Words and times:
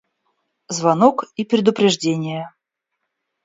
Звонок 0.67 1.25
и 1.35 1.43
предупреждения 1.45 2.55